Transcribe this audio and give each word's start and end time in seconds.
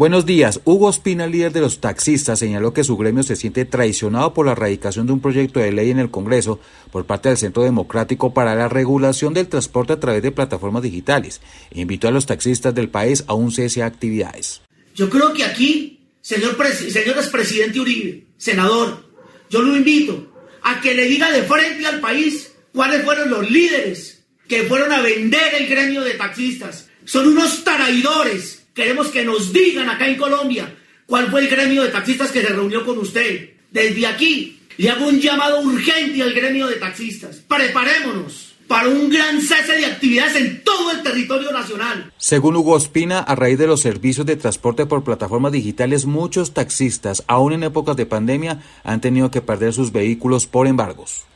Buenos 0.00 0.24
días. 0.24 0.62
Hugo 0.64 0.88
Espina, 0.88 1.26
líder 1.26 1.52
de 1.52 1.60
los 1.60 1.82
taxistas, 1.82 2.38
señaló 2.38 2.72
que 2.72 2.84
su 2.84 2.96
gremio 2.96 3.22
se 3.22 3.36
siente 3.36 3.66
traicionado 3.66 4.32
por 4.32 4.46
la 4.46 4.52
erradicación 4.52 5.06
de 5.06 5.12
un 5.12 5.20
proyecto 5.20 5.60
de 5.60 5.72
ley 5.72 5.90
en 5.90 5.98
el 5.98 6.10
Congreso 6.10 6.58
por 6.90 7.04
parte 7.04 7.28
del 7.28 7.36
Centro 7.36 7.64
Democrático 7.64 8.32
para 8.32 8.54
la 8.54 8.70
regulación 8.70 9.34
del 9.34 9.48
transporte 9.48 9.92
a 9.92 10.00
través 10.00 10.22
de 10.22 10.32
plataformas 10.32 10.82
digitales 10.82 11.42
invitó 11.72 12.08
a 12.08 12.12
los 12.12 12.24
taxistas 12.24 12.74
del 12.74 12.88
país 12.88 13.24
a 13.26 13.34
un 13.34 13.52
cese 13.52 13.80
de 13.80 13.84
actividades. 13.84 14.62
Yo 14.94 15.10
creo 15.10 15.34
que 15.34 15.44
aquí, 15.44 16.00
señor, 16.22 16.56
señor 16.72 17.18
expresidente 17.18 17.78
Uribe, 17.78 18.24
senador, 18.38 19.04
yo 19.50 19.60
lo 19.60 19.76
invito 19.76 20.32
a 20.62 20.80
que 20.80 20.94
le 20.94 21.08
diga 21.08 21.30
de 21.30 21.42
frente 21.42 21.86
al 21.86 22.00
país 22.00 22.52
cuáles 22.72 23.04
fueron 23.04 23.28
los 23.28 23.50
líderes 23.50 24.24
que 24.48 24.62
fueron 24.62 24.92
a 24.92 25.02
vender 25.02 25.56
el 25.58 25.68
gremio 25.68 26.00
de 26.00 26.14
taxistas. 26.14 26.88
Son 27.04 27.28
unos 27.28 27.64
traidores 27.64 28.59
Queremos 28.80 29.08
que 29.08 29.26
nos 29.26 29.52
digan 29.52 29.90
acá 29.90 30.08
en 30.08 30.16
Colombia 30.16 30.74
cuál 31.04 31.30
fue 31.30 31.42
el 31.42 31.48
gremio 31.48 31.82
de 31.82 31.90
taxistas 31.90 32.32
que 32.32 32.40
se 32.40 32.48
reunió 32.48 32.82
con 32.86 32.96
usted. 32.96 33.50
Desde 33.70 34.06
aquí 34.06 34.58
le 34.78 34.88
hago 34.88 35.06
un 35.06 35.20
llamado 35.20 35.60
urgente 35.60 36.22
al 36.22 36.32
gremio 36.32 36.66
de 36.66 36.76
taxistas. 36.76 37.42
Preparémonos 37.46 38.54
para 38.66 38.88
un 38.88 39.10
gran 39.10 39.42
cese 39.42 39.76
de 39.76 39.84
actividades 39.84 40.34
en 40.36 40.64
todo 40.64 40.92
el 40.92 41.02
territorio 41.02 41.52
nacional. 41.52 42.10
Según 42.16 42.56
Hugo 42.56 42.74
Espina, 42.74 43.18
a 43.18 43.34
raíz 43.34 43.58
de 43.58 43.66
los 43.66 43.82
servicios 43.82 44.24
de 44.24 44.36
transporte 44.36 44.86
por 44.86 45.04
plataformas 45.04 45.52
digitales, 45.52 46.06
muchos 46.06 46.54
taxistas, 46.54 47.22
aún 47.26 47.52
en 47.52 47.64
épocas 47.64 47.96
de 47.96 48.06
pandemia, 48.06 48.62
han 48.82 49.02
tenido 49.02 49.30
que 49.30 49.42
perder 49.42 49.74
sus 49.74 49.92
vehículos 49.92 50.46
por 50.46 50.66
embargos. 50.66 51.26